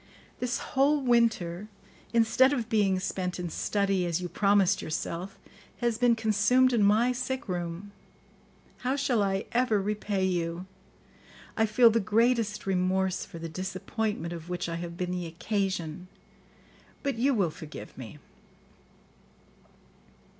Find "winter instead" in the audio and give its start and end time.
0.99-2.53